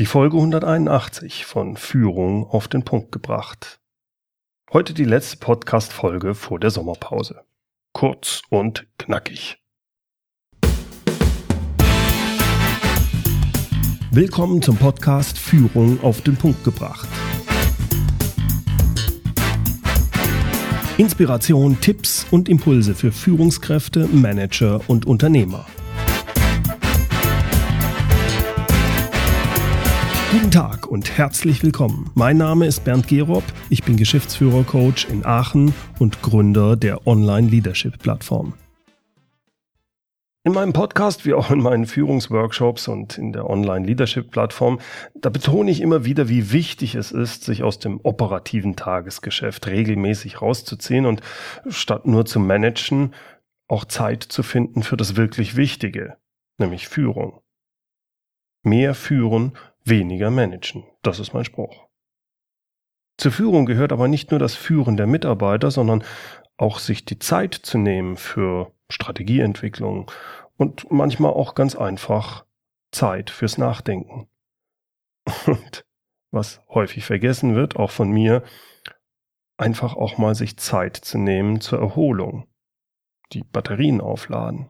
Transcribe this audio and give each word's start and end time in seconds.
Die 0.00 0.06
Folge 0.06 0.38
181 0.38 1.46
von 1.46 1.76
Führung 1.76 2.50
auf 2.50 2.66
den 2.66 2.82
Punkt 2.82 3.12
gebracht. 3.12 3.78
Heute 4.72 4.92
die 4.92 5.04
letzte 5.04 5.36
Podcast-Folge 5.36 6.34
vor 6.34 6.58
der 6.58 6.70
Sommerpause. 6.70 7.42
Kurz 7.92 8.42
und 8.50 8.88
knackig. 8.98 9.62
Willkommen 14.10 14.62
zum 14.62 14.76
Podcast 14.78 15.38
Führung 15.38 16.02
auf 16.02 16.22
den 16.22 16.36
Punkt 16.36 16.64
gebracht. 16.64 17.08
Inspiration, 20.98 21.80
Tipps 21.80 22.26
und 22.32 22.48
Impulse 22.48 22.96
für 22.96 23.12
Führungskräfte, 23.12 24.08
Manager 24.08 24.80
und 24.88 25.06
Unternehmer. 25.06 25.66
Guten 30.34 30.50
Tag 30.50 30.88
und 30.88 31.16
herzlich 31.16 31.62
willkommen. 31.62 32.10
Mein 32.16 32.38
Name 32.38 32.66
ist 32.66 32.82
Bernd 32.82 33.06
Gerob, 33.06 33.44
ich 33.70 33.84
bin 33.84 33.96
Geschäftsführer-Coach 33.96 35.08
in 35.08 35.24
Aachen 35.24 35.72
und 36.00 36.22
Gründer 36.22 36.74
der 36.74 37.06
Online-Leadership-Plattform. 37.06 38.54
In 40.42 40.52
meinem 40.52 40.72
Podcast, 40.72 41.24
wie 41.24 41.34
auch 41.34 41.52
in 41.52 41.60
meinen 41.60 41.86
Führungsworkshops 41.86 42.88
und 42.88 43.16
in 43.16 43.32
der 43.32 43.48
Online-Leadership-Plattform, 43.48 44.80
da 45.14 45.30
betone 45.30 45.70
ich 45.70 45.80
immer 45.80 46.04
wieder, 46.04 46.28
wie 46.28 46.50
wichtig 46.50 46.96
es 46.96 47.12
ist, 47.12 47.44
sich 47.44 47.62
aus 47.62 47.78
dem 47.78 48.00
operativen 48.02 48.74
Tagesgeschäft 48.74 49.68
regelmäßig 49.68 50.42
rauszuziehen 50.42 51.06
und 51.06 51.20
statt 51.68 52.08
nur 52.08 52.26
zu 52.26 52.40
managen, 52.40 53.14
auch 53.68 53.84
Zeit 53.84 54.24
zu 54.24 54.42
finden 54.42 54.82
für 54.82 54.96
das 54.96 55.14
wirklich 55.14 55.54
Wichtige, 55.54 56.16
nämlich 56.58 56.88
Führung. 56.88 57.40
Mehr 58.64 58.96
führen 58.96 59.52
weniger 59.84 60.30
managen. 60.30 60.84
Das 61.02 61.18
ist 61.18 61.34
mein 61.34 61.44
Spruch. 61.44 61.86
Zur 63.16 63.32
Führung 63.32 63.66
gehört 63.66 63.92
aber 63.92 64.08
nicht 64.08 64.30
nur 64.30 64.40
das 64.40 64.54
Führen 64.54 64.96
der 64.96 65.06
Mitarbeiter, 65.06 65.70
sondern 65.70 66.02
auch 66.56 66.78
sich 66.78 67.04
die 67.04 67.18
Zeit 67.18 67.54
zu 67.54 67.78
nehmen 67.78 68.16
für 68.16 68.72
Strategieentwicklung 68.88 70.10
und 70.56 70.90
manchmal 70.90 71.32
auch 71.32 71.54
ganz 71.54 71.74
einfach 71.74 72.44
Zeit 72.92 73.30
fürs 73.30 73.58
Nachdenken. 73.58 74.28
Und 75.46 75.84
was 76.30 76.60
häufig 76.68 77.04
vergessen 77.04 77.54
wird, 77.54 77.76
auch 77.76 77.90
von 77.90 78.10
mir, 78.10 78.42
einfach 79.56 79.94
auch 79.94 80.18
mal 80.18 80.34
sich 80.34 80.58
Zeit 80.58 80.96
zu 80.96 81.18
nehmen 81.18 81.60
zur 81.60 81.80
Erholung, 81.80 82.46
die 83.32 83.42
Batterien 83.42 84.00
aufladen. 84.00 84.68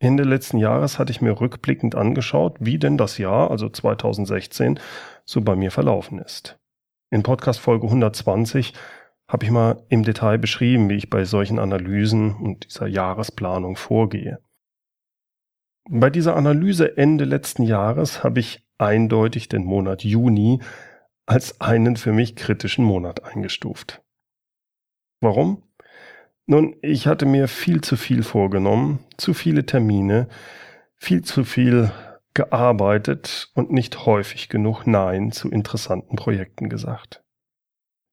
Ende 0.00 0.22
letzten 0.22 0.58
Jahres 0.58 0.98
hatte 0.98 1.10
ich 1.10 1.20
mir 1.20 1.40
rückblickend 1.40 1.94
angeschaut, 1.94 2.56
wie 2.60 2.78
denn 2.78 2.96
das 2.96 3.18
Jahr, 3.18 3.50
also 3.50 3.68
2016, 3.68 4.78
so 5.24 5.40
bei 5.40 5.56
mir 5.56 5.70
verlaufen 5.70 6.20
ist. 6.20 6.58
In 7.10 7.22
Podcast 7.22 7.58
Folge 7.58 7.86
120 7.86 8.74
habe 9.30 9.44
ich 9.44 9.50
mal 9.50 9.84
im 9.88 10.04
Detail 10.04 10.38
beschrieben, 10.38 10.88
wie 10.88 10.94
ich 10.94 11.10
bei 11.10 11.24
solchen 11.24 11.58
Analysen 11.58 12.34
und 12.36 12.66
dieser 12.66 12.86
Jahresplanung 12.86 13.76
vorgehe. 13.76 14.38
Bei 15.90 16.10
dieser 16.10 16.36
Analyse 16.36 16.96
Ende 16.96 17.24
letzten 17.24 17.62
Jahres 17.62 18.22
habe 18.22 18.40
ich 18.40 18.64
eindeutig 18.78 19.48
den 19.48 19.64
Monat 19.64 20.04
Juni 20.04 20.60
als 21.26 21.60
einen 21.60 21.96
für 21.96 22.12
mich 22.12 22.36
kritischen 22.36 22.84
Monat 22.84 23.24
eingestuft. 23.24 24.02
Warum? 25.20 25.67
Nun, 26.50 26.76
ich 26.80 27.06
hatte 27.06 27.26
mir 27.26 27.46
viel 27.46 27.82
zu 27.82 27.94
viel 27.98 28.22
vorgenommen, 28.22 29.00
zu 29.18 29.34
viele 29.34 29.66
Termine, 29.66 30.28
viel 30.96 31.22
zu 31.22 31.44
viel 31.44 31.92
gearbeitet 32.32 33.50
und 33.54 33.70
nicht 33.70 34.06
häufig 34.06 34.48
genug 34.48 34.86
Nein 34.86 35.30
zu 35.30 35.50
interessanten 35.50 36.16
Projekten 36.16 36.70
gesagt. 36.70 37.22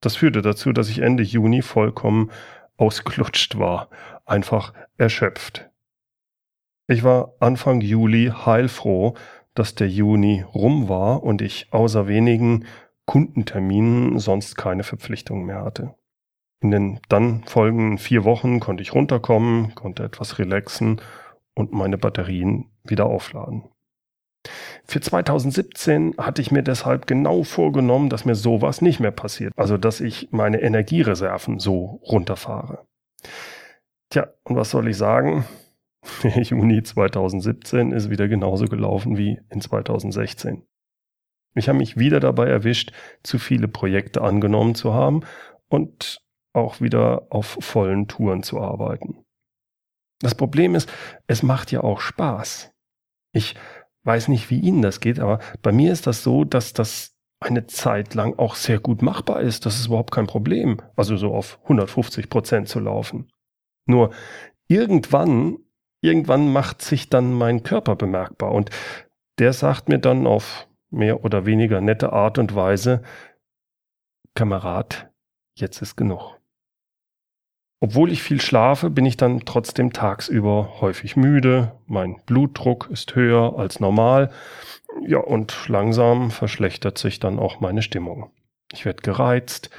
Das 0.02 0.18
führte 0.18 0.42
dazu, 0.42 0.74
dass 0.74 0.90
ich 0.90 1.00
Ende 1.00 1.24
Juni 1.24 1.62
vollkommen 1.62 2.30
ausklutscht 2.76 3.58
war, 3.58 3.90
einfach 4.26 4.74
erschöpft. 4.98 5.70
Ich 6.88 7.06
war 7.06 7.36
Anfang 7.40 7.80
Juli 7.80 8.34
heilfroh, 8.46 9.14
dass 9.54 9.76
der 9.76 9.88
Juni 9.88 10.42
rum 10.42 10.90
war 10.90 11.24
und 11.24 11.42
ich 11.42 11.72
außer 11.72 12.10
wenigen 12.10 12.66
Kundenterminen 13.06 14.20
sonst 14.20 14.58
keine 14.58 14.84
Verpflichtungen 14.84 15.46
mehr 15.46 15.64
hatte. 15.64 15.96
In 16.66 16.72
den 16.72 17.00
dann 17.10 17.44
folgenden 17.44 18.00
vier 18.00 18.24
Wochen 18.24 18.60
konnte 18.60 18.82
ich 18.82 18.96
runterkommen, 18.96 19.76
konnte 19.76 20.04
etwas 20.04 20.40
relaxen 20.40 21.00
und 21.54 21.74
meine 21.74 22.00
Batterien 22.00 22.72
wieder 22.84 23.06
aufladen. 23.06 23.66
Für 24.84 25.00
2017 25.00 26.16
hatte 26.18 26.42
ich 26.42 26.50
mir 26.50 26.64
deshalb 26.64 27.06
genau 27.06 27.44
vorgenommen, 27.44 28.10
dass 28.10 28.26
mir 28.26 28.34
sowas 28.34 28.82
nicht 28.82 29.00
mehr 29.00 29.12
passiert. 29.12 29.54
Also, 29.56 29.78
dass 29.78 30.02
ich 30.02 30.30
meine 30.32 30.60
Energiereserven 30.60 31.60
so 31.60 32.02
runterfahre. 32.02 32.88
Tja, 34.10 34.30
und 34.44 34.56
was 34.56 34.72
soll 34.72 34.88
ich 34.88 34.98
sagen? 34.98 35.46
Juni 36.24 36.82
2017 36.82 37.92
ist 37.92 38.10
wieder 38.10 38.28
genauso 38.28 38.66
gelaufen 38.66 39.18
wie 39.18 39.40
in 39.52 39.62
2016. 39.62 40.64
Ich 41.54 41.70
habe 41.70 41.78
mich 41.78 42.00
wieder 42.00 42.20
dabei 42.20 42.48
erwischt, 42.48 42.92
zu 43.22 43.38
viele 43.38 43.68
Projekte 43.68 44.24
angenommen 44.24 44.74
zu 44.74 44.96
haben 44.96 45.22
und 45.70 46.25
auch 46.56 46.82
wieder 46.82 47.28
auf 47.30 47.58
vollen 47.60 48.08
Touren 48.08 48.44
zu 48.44 48.60
arbeiten. 48.60 49.26
Das 50.20 50.36
Problem 50.36 50.76
ist, 50.76 50.90
es 51.28 51.44
macht 51.44 51.72
ja 51.72 51.82
auch 51.82 52.00
Spaß. 52.00 52.72
Ich 53.34 53.56
weiß 54.04 54.28
nicht, 54.30 54.50
wie 54.50 54.60
Ihnen 54.60 54.82
das 54.82 55.00
geht, 55.00 55.20
aber 55.20 55.40
bei 55.62 55.72
mir 55.72 55.92
ist 55.92 56.08
das 56.08 56.24
so, 56.24 56.44
dass 56.44 56.74
das 56.74 57.16
eine 57.40 57.68
Zeit 57.68 58.14
lang 58.14 58.38
auch 58.40 58.56
sehr 58.56 58.80
gut 58.80 59.02
machbar 59.02 59.42
ist. 59.42 59.66
Das 59.66 59.78
ist 59.78 59.88
überhaupt 59.88 60.12
kein 60.12 60.28
Problem. 60.28 60.82
Also 60.96 61.18
so 61.18 61.34
auf 61.34 61.60
150 61.64 62.30
Prozent 62.30 62.70
zu 62.70 62.80
laufen. 62.80 63.30
Nur 63.86 64.12
irgendwann, 64.68 65.58
irgendwann 66.02 66.52
macht 66.52 66.82
sich 66.82 67.10
dann 67.10 67.34
mein 67.34 67.64
Körper 67.64 67.96
bemerkbar 67.96 68.52
und 68.52 68.70
der 69.38 69.54
sagt 69.54 69.90
mir 69.90 70.00
dann 70.00 70.28
auf 70.28 70.68
mehr 70.90 71.24
oder 71.26 71.46
weniger 71.46 71.82
nette 71.82 72.14
Art 72.14 72.38
und 72.38 72.56
Weise, 72.56 73.04
Kamerad, 74.34 75.10
jetzt 75.58 75.82
ist 75.82 75.96
genug. 75.96 76.40
Obwohl 77.82 78.12
ich 78.12 78.24
viel 78.24 78.42
schlafe, 78.42 78.90
bin 78.90 79.06
ich 79.06 79.18
dann 79.18 79.42
trotzdem 79.42 79.92
tagsüber 79.94 80.76
häufig 80.80 81.16
müde, 81.16 81.74
mein 81.86 82.22
Blutdruck 82.26 82.90
ist 82.90 83.16
höher 83.16 83.60
als 83.60 83.80
normal, 83.80 84.32
ja, 85.06 85.20
und 85.20 85.68
langsam 85.68 86.32
verschlechtert 86.32 86.98
sich 86.98 87.20
dann 87.20 87.38
auch 87.38 87.60
meine 87.60 87.82
Stimmung. 87.82 88.32
Ich 88.72 88.86
werde 88.86 89.02
gereizt 89.02 89.70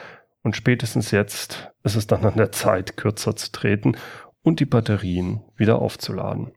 und 0.43 0.57
spätestens 0.57 1.11
jetzt 1.11 1.73
ist 1.83 1.97
es 1.97 2.07
dann 2.07 2.25
an 2.25 2.37
der 2.37 2.53
Zeit, 2.53 2.97
kürzer 2.97 3.35
zu 3.35 3.51
treten 3.51 3.97
und 4.43 4.61
die 4.61 4.67
Batterien 4.67 5.43
wieder 5.57 5.81
aufzuladen. 5.81 6.53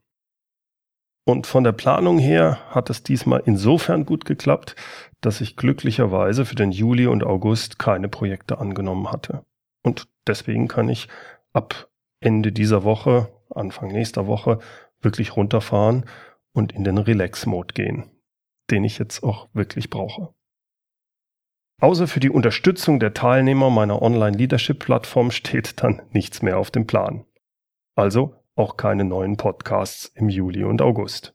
Und 1.25 1.47
von 1.47 1.63
der 1.63 1.71
Planung 1.71 2.17
her 2.17 2.59
hat 2.69 2.89
es 2.89 3.03
diesmal 3.03 3.43
insofern 3.45 4.05
gut 4.05 4.25
geklappt, 4.25 4.75
dass 5.21 5.41
ich 5.41 5.55
glücklicherweise 5.55 6.45
für 6.45 6.55
den 6.55 6.71
Juli 6.71 7.07
und 7.07 7.23
August 7.23 7.77
keine 7.79 8.09
Projekte 8.09 8.57
angenommen 8.57 9.11
hatte. 9.11 9.43
Und 9.83 10.07
deswegen 10.27 10.67
kann 10.67 10.89
ich 10.89 11.07
ab 11.53 11.89
Ende 12.19 12.51
dieser 12.51 12.83
Woche, 12.83 13.31
Anfang 13.49 13.89
nächster 13.91 14.27
Woche 14.27 14.59
wirklich 15.01 15.35
runterfahren 15.35 16.05
und 16.51 16.71
in 16.73 16.83
den 16.83 16.97
Relax-Mode 16.97 17.73
gehen, 17.73 18.09
den 18.69 18.83
ich 18.83 18.97
jetzt 18.97 19.23
auch 19.23 19.49
wirklich 19.53 19.89
brauche. 19.89 20.33
Außer 21.81 22.07
für 22.07 22.19
die 22.19 22.29
Unterstützung 22.29 22.99
der 22.99 23.13
Teilnehmer 23.13 23.69
meiner 23.69 24.01
Online-Leadership-Plattform 24.01 25.31
steht 25.31 25.81
dann 25.81 26.01
nichts 26.11 26.41
mehr 26.41 26.57
auf 26.57 26.71
dem 26.71 26.85
Plan. 26.85 27.25
Also 27.95 28.35
auch 28.55 28.75
keine 28.75 29.05
neuen 29.05 29.37
Podcasts 29.37 30.11
im 30.15 30.27
Juli 30.27 30.65
und 30.65 30.81
August. 30.81 31.33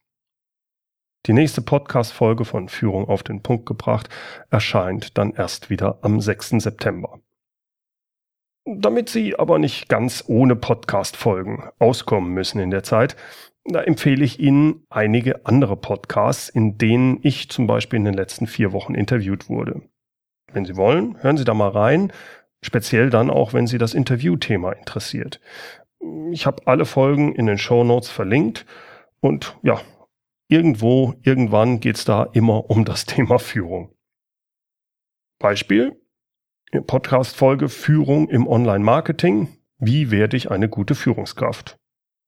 Die 1.27 1.33
nächste 1.33 1.63
Podcast-Folge 1.63 2.45
von 2.45 2.69
Führung 2.69 3.09
auf 3.09 3.23
den 3.23 3.43
Punkt 3.43 3.65
gebracht 3.65 4.11
erscheint 4.51 5.17
dann 5.17 5.33
erst 5.33 5.71
wieder 5.71 5.99
am 6.03 6.21
6. 6.21 6.51
September. 6.59 7.21
Damit 8.67 9.11
Sie 9.11 9.39
aber 9.39 9.59
nicht 9.59 9.89
ganz 9.91 10.25
ohne 10.27 10.57
Podcast-Folgen 10.57 11.69
auskommen 11.79 12.33
müssen 12.33 12.61
in 12.61 12.71
der 12.71 12.83
Zeit, 12.83 13.15
da 13.67 13.83
empfehle 13.83 14.25
ich 14.25 14.41
Ihnen 14.41 14.87
einige 14.89 15.45
andere 15.45 15.77
Podcasts, 15.77 16.49
in 16.49 16.79
denen 16.79 17.19
ich 17.23 17.51
zum 17.51 17.67
Beispiel 17.67 17.99
in 17.99 18.07
den 18.07 18.15
letzten 18.15 18.47
vier 18.47 18.73
Wochen 18.73 18.95
interviewt 18.95 19.51
wurde. 19.51 19.83
Wenn 20.53 20.65
Sie 20.65 20.77
wollen, 20.77 21.23
hören 21.23 21.37
Sie 21.37 21.45
da 21.45 21.53
mal 21.53 21.71
rein, 21.71 22.13
speziell 22.63 23.11
dann 23.11 23.29
auch, 23.29 23.53
wenn 23.53 23.67
Sie 23.67 23.79
das 23.79 23.93
Interviewthema 23.93 24.73
interessiert. 24.73 25.41
Ich 26.31 26.47
habe 26.47 26.67
alle 26.67 26.87
Folgen 26.87 27.35
in 27.35 27.47
den 27.47 27.59
Show 27.59 27.85
Notes 27.85 28.11
verlinkt 28.11 28.65
und 29.21 29.59
ja, 29.63 29.81
irgendwo, 30.49 31.15
irgendwann 31.23 31.81
geht 31.81 31.97
es 31.97 32.05
da 32.05 32.25
immer 32.33 32.71
um 32.71 32.85
das 32.85 33.05
Thema 33.07 33.39
Führung. 33.39 33.95
Beispiel, 35.39 36.01
Podcast-Folge 36.81 37.69
Führung 37.69 38.29
im 38.29 38.47
Online-Marketing. 38.47 39.49
Wie 39.79 40.11
werde 40.11 40.37
ich 40.37 40.51
eine 40.51 40.69
gute 40.69 40.95
Führungskraft? 40.95 41.79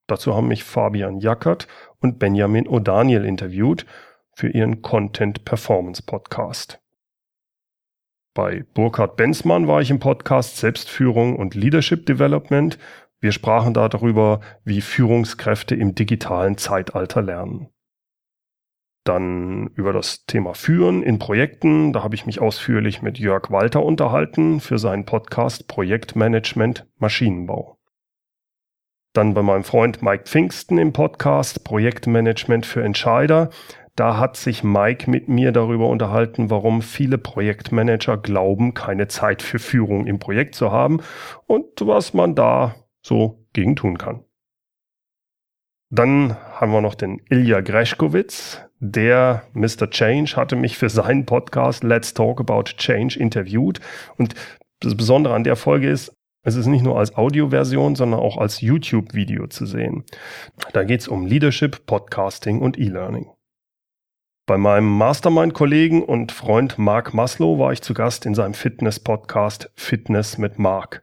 Dazu 0.06 0.34
haben 0.34 0.48
mich 0.48 0.64
Fabian 0.64 1.19
Jackert 1.19 1.66
und 2.00 2.19
Benjamin 2.19 2.69
O'Daniel 2.69 3.25
interviewt. 3.25 3.87
für 4.37 4.50
ihren 4.50 4.82
Content 4.82 5.46
Performance 5.46 6.02
Podcast. 6.02 6.78
Bei 8.34 8.66
Burkhard 8.75 9.16
Benzmann 9.16 9.66
war 9.66 9.81
ich 9.81 9.90
im 9.90 9.98
Podcast 9.98 10.58
Selbstführung 10.58 11.37
und 11.37 11.54
Leadership 11.54 12.04
Development. 12.04 12.78
Wir 13.19 13.32
sprachen 13.32 13.72
da 13.72 13.88
darüber, 13.88 14.42
wie 14.62 14.82
Führungskräfte 14.82 15.75
im 15.75 15.94
digitalen 15.94 16.58
Zeitalter 16.58 17.22
lernen. 17.22 17.70
Dann 19.06 19.69
über 19.69 19.93
das 19.93 20.26
Thema 20.26 20.55
Führen 20.55 21.05
in 21.05 21.20
Projekten. 21.20 21.93
Da 21.93 22.03
habe 22.03 22.17
ich 22.17 22.26
mich 22.26 22.41
ausführlich 22.41 23.03
mit 23.03 23.20
Jörg 23.20 23.53
Walter 23.53 23.85
unterhalten 23.85 24.58
für 24.58 24.79
seinen 24.79 25.05
Podcast 25.05 25.69
Projektmanagement 25.69 26.88
Maschinenbau. 26.99 27.79
Dann 29.12 29.32
bei 29.32 29.43
meinem 29.43 29.62
Freund 29.62 30.03
Mike 30.03 30.25
Pfingsten 30.25 30.76
im 30.79 30.93
Podcast 30.93 31.62
Projektmanagement 31.62 32.67
für 32.67 32.82
Entscheider. 32.82 33.50
Da 33.94 34.19
hat 34.19 34.37
sich 34.37 34.64
Mike 34.64 35.09
mit 35.09 35.29
mir 35.29 35.52
darüber 35.52 35.88
unterhalten, 35.88 36.50
warum 36.50 36.82
viele 36.82 37.17
Projektmanager 37.17 38.17
glauben, 38.17 38.75
keine 38.75 39.06
Zeit 39.06 39.41
für 39.41 39.61
Führung 39.61 40.06
im 40.06 40.19
Projekt 40.19 40.56
zu 40.56 40.73
haben 40.73 40.99
und 41.47 41.67
was 41.81 42.12
man 42.12 42.35
da 42.35 42.75
so 43.02 43.47
gegen 43.52 43.76
tun 43.76 43.99
kann. 43.99 44.25
Dann 45.91 46.37
haben 46.50 46.73
wir 46.73 46.81
noch 46.81 46.97
den 46.97 47.23
Ilja 47.31 47.61
Greschkowitz. 47.61 48.65
Der 48.78 49.44
Mr. 49.55 49.88
Change 49.88 50.37
hatte 50.37 50.55
mich 50.55 50.76
für 50.76 50.90
seinen 50.90 51.25
Podcast 51.25 51.82
Let's 51.82 52.12
Talk 52.12 52.40
About 52.40 52.64
Change 52.76 53.19
interviewt. 53.19 53.81
Und 54.19 54.34
das 54.81 54.94
Besondere 54.94 55.34
an 55.34 55.44
der 55.44 55.56
Folge 55.56 55.88
ist, 55.88 56.12
es 56.43 56.56
ist 56.56 56.67
nicht 56.67 56.84
nur 56.84 56.99
als 56.99 57.17
Audioversion, 57.17 57.96
sondern 57.96 58.20
auch 58.20 58.37
als 58.37 58.61
YouTube-Video 58.61 59.46
zu 59.49 59.67
sehen. 59.67 60.05
Da 60.73 60.84
geht 60.84 61.00
es 61.00 61.08
um 61.08 61.26
Leadership, 61.26 61.87
Podcasting 61.87 62.61
und 62.61 62.78
E-Learning. 62.78 63.31
Bei 64.46 64.58
meinem 64.58 64.96
Mastermind-Kollegen 64.96 66.05
und 66.05 66.31
Freund 66.31 66.78
Mark 66.78 67.14
Maslow 67.14 67.58
war 67.58 67.73
ich 67.73 67.82
zu 67.82 67.94
Gast 67.94 68.26
in 68.26 68.34
seinem 68.37 68.55
Fitness-Podcast 68.55 69.73
Fitness 69.75 70.38
mit 70.38 70.58
Mark. 70.58 71.02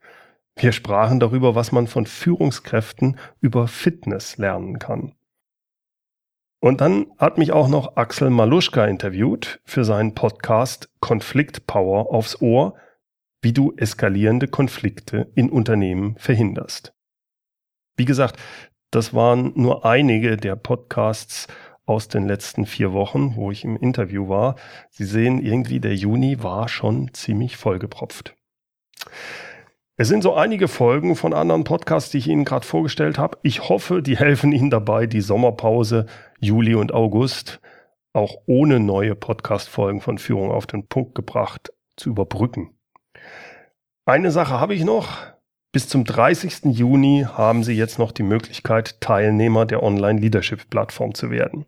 Wir 0.56 0.72
sprachen 0.72 1.20
darüber, 1.20 1.56
was 1.56 1.72
man 1.72 1.88
von 1.88 2.06
Führungskräften 2.06 3.18
über 3.42 3.68
Fitness 3.68 4.38
lernen 4.38 4.80
kann. 4.80 5.14
Und 6.64 6.80
dann 6.80 7.08
hat 7.18 7.38
mich 7.38 7.52
auch 7.52 7.68
noch 7.68 7.98
Axel 7.98 8.30
Maluschka 8.30 8.86
interviewt 8.86 9.60
für 9.66 9.84
seinen 9.84 10.16
Podcast 10.16 10.90
Konflikt 11.02 11.68
Power 11.68 12.14
aufs 12.14 12.42
Ohr, 12.42 12.76
wie 13.42 13.52
du 13.52 13.74
eskalierende 13.76 14.48
Konflikte 14.48 15.30
in 15.36 15.50
Unternehmen 15.50 16.16
verhinderst. 16.18 16.94
Wie 17.98 18.06
gesagt, 18.06 18.38
das 18.92 19.14
waren 19.14 19.52
nur 19.58 19.86
einige 19.86 20.38
der 20.38 20.56
Podcasts 20.56 21.50
aus 21.86 22.08
den 22.08 22.30
letzten 22.30 22.66
vier 22.66 22.94
Wochen, 22.94 23.36
wo 23.36 23.52
ich 23.52 23.66
im 23.66 23.76
Interview 23.76 24.30
war. 24.30 24.56
Sie 24.90 25.04
sehen 25.04 25.44
irgendwie, 25.44 25.82
der 25.82 25.96
Juni 25.96 26.44
war 26.44 26.70
schon 26.70 27.14
ziemlich 27.14 27.58
vollgepropft. 27.58 28.36
Es 29.96 30.08
sind 30.08 30.24
so 30.24 30.34
einige 30.34 30.68
Folgen 30.68 31.16
von 31.16 31.36
anderen 31.36 31.66
Podcasts, 31.66 32.10
die 32.10 32.18
ich 32.18 32.28
Ihnen 32.28 32.46
gerade 32.46 32.66
vorgestellt 32.66 33.20
habe. 33.20 33.38
Ich 33.44 33.70
hoffe, 33.70 34.02
die 34.02 34.18
helfen 34.18 34.52
Ihnen 34.52 34.72
dabei, 34.72 35.06
die 35.06 35.22
Sommerpause 35.22 36.08
Juli 36.40 36.74
und 36.74 36.92
August 36.92 37.62
auch 38.12 38.38
ohne 38.48 38.80
neue 38.80 39.14
Podcast-Folgen 39.14 40.02
von 40.02 40.18
Führung 40.18 40.52
auf 40.52 40.66
den 40.66 40.88
Punkt 40.88 41.14
gebracht 41.14 41.74
zu 41.96 42.10
überbrücken. 42.10 42.76
Eine 44.06 44.32
Sache 44.32 44.60
habe 44.60 44.74
ich 44.74 44.84
noch. 44.84 45.16
Bis 45.72 45.88
zum 45.88 46.06
30. 46.06 46.76
Juni 46.76 47.28
haben 47.32 47.64
Sie 47.64 47.74
jetzt 47.74 48.00
noch 48.00 48.12
die 48.12 48.24
Möglichkeit, 48.24 49.00
Teilnehmer 49.00 49.68
der 49.68 49.84
Online-Leadership-Plattform 49.84 51.14
zu 51.14 51.30
werden. 51.30 51.66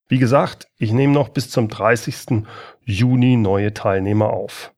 Wie 0.09 0.19
gesagt, 0.19 0.67
ich 0.77 0.93
nehme 0.93 1.15
noch 1.15 1.31
bis 1.31 1.49
zum 1.49 1.69
30. 1.69 2.45
Juni 2.85 3.39
neue 3.39 3.73
Teilnehmer 3.73 4.29
auf. 4.31 4.75